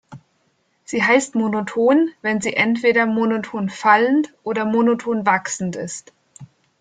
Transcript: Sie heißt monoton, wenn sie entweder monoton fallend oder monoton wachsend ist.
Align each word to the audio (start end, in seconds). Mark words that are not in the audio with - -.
Sie 0.83 1.03
heißt 1.03 1.35
monoton, 1.35 2.09
wenn 2.23 2.41
sie 2.41 2.53
entweder 2.53 3.05
monoton 3.05 3.69
fallend 3.69 4.33
oder 4.43 4.65
monoton 4.65 5.27
wachsend 5.27 5.75
ist. 5.75 6.11